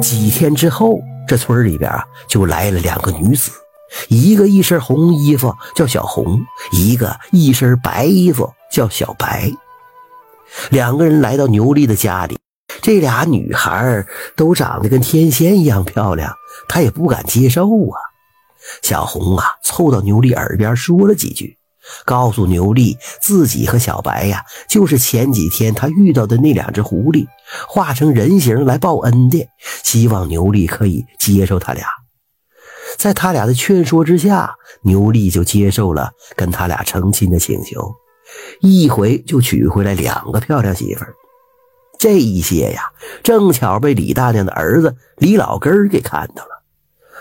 [0.00, 3.50] 几天之后，这村里边啊就来了两个女子，
[4.08, 9.50] 一个一身红衣服叫小红，一个一身白衣服叫小白。
[10.70, 12.38] 两个人来到牛丽的家里，
[12.82, 14.06] 这俩女孩
[14.36, 16.32] 都长得跟天仙一样漂亮，
[16.68, 17.98] 她也不敢接受啊。
[18.82, 21.55] 小红啊，凑到牛丽耳边说了几句。
[22.04, 27.26] 告诉牛丽，自己和小白呀，就是前几天他遇到的那两只狐狸，
[27.68, 29.48] 化成人形来报恩的，
[29.82, 31.86] 希望牛丽可以接受他俩。
[32.96, 37.94] 在他俩的劝说之下，牛丽就接受了跟他俩成亲的请求，
[38.60, 41.12] 一回就娶回来两个漂亮媳妇儿。
[41.98, 42.82] 这一些呀，
[43.22, 46.55] 正巧被李大娘的儿子李老根儿给看到了。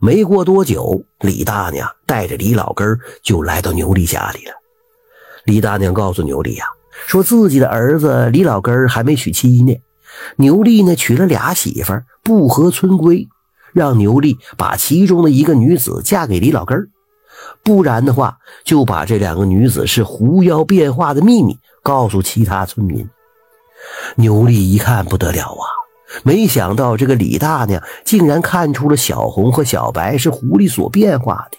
[0.00, 4.52] 没过多久，李大娘带着李老根就来到牛丽家里了。
[5.44, 6.66] 李大娘告诉牛丽呀，
[7.06, 9.80] 说自己的儿子李老根还没娶妻呢，
[10.36, 13.28] 牛丽呢娶了俩媳妇，不合村规，
[13.72, 16.90] 让牛丽把其中的一个女子嫁给李老根，
[17.62, 23.08] 不然的话就把这两个女子是狐妖变化的秘密告诉其他村民。
[24.16, 25.75] 牛丽一看不得了啊！
[26.22, 31.58] 没想到这个李大娘竟然看出了小红和小白是狐狸所变化的。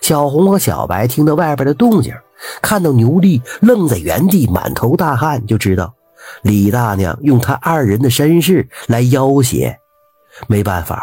[0.00, 2.14] 小红和小白听到外边的动静，
[2.60, 5.94] 看到牛丽愣在原地，满头大汗，就知道
[6.42, 9.78] 李大娘用他二人的身世来要挟。
[10.48, 11.02] 没办法，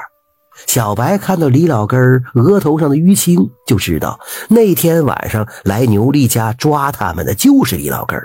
[0.65, 8.19] 小白看到李老根额头上的淤青，就知道那天晚上来牛丽家抓他们的就是李老根。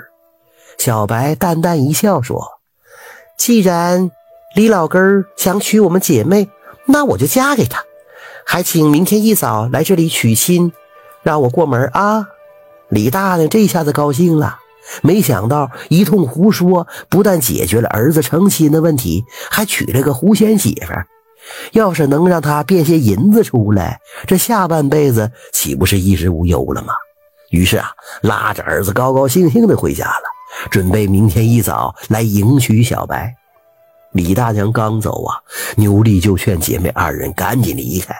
[0.77, 2.43] 小白淡淡一笑说
[3.37, 4.11] ：“既然……”
[4.55, 6.49] 李老根想娶我们姐妹，
[6.85, 7.83] 那我就嫁给他，
[8.45, 10.71] 还请明天一早来这里娶亲，
[11.23, 12.29] 让我过门啊！
[12.87, 14.59] 李大娘这下子高兴了，
[15.01, 20.93] 没想到一通胡说，不但解决了儿子成亲的问题，还娶了个狐仙媳妇。
[21.73, 26.93] 要是能让他变些银子出来，这下半辈子岂不是衣食无忧了吗？
[27.49, 27.89] 于是啊，
[28.21, 30.23] 拉着儿子高高兴兴的回家了，
[30.71, 33.35] 准备明天一早来迎娶小白。
[34.15, 35.35] 李大娘刚走啊，
[35.75, 38.15] 牛丽就劝姐妹二人赶紧离开，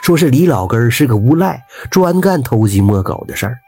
[0.00, 3.58] 说是李老根是个无赖，专干偷鸡摸狗的事儿。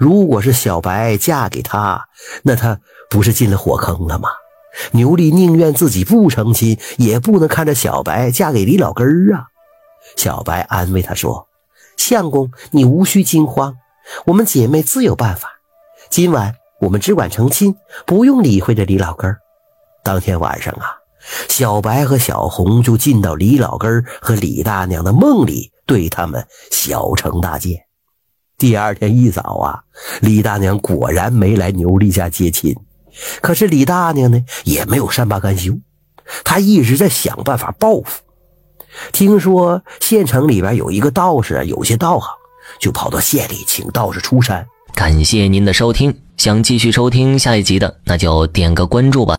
[0.00, 2.08] 如果是小白嫁给他，
[2.42, 4.30] 那他不是进了火坑了吗？
[4.90, 9.46] 牛丽宁愿自己不成亲，也不能看着小白嫁给李老根啊。
[10.16, 11.46] 小白安慰她说
[11.96, 13.76] ：“相公，你无需惊慌，
[14.26, 15.60] 我们姐妹自有办法。
[16.10, 19.36] 今晚我们只管成亲，不用理会这李老根。”
[20.02, 21.01] 当天晚上啊。
[21.48, 27.86] 小白和小红就进到李老根和李大娘的梦里，对他们小惩大戒。
[28.58, 29.80] 第二天一早啊，
[30.20, 32.74] 李大娘果然没来牛丽家接亲。
[33.40, 35.72] 可是李大娘呢，也没有善罢甘休，
[36.44, 38.22] 她一直在想办法报复。
[39.12, 42.34] 听说县城里边有一个道士有些道行，
[42.78, 44.66] 就跑到县里请道士出山。
[44.94, 49.36] 感谢您的收听，想继续收听下一集的，那就点个关注吧。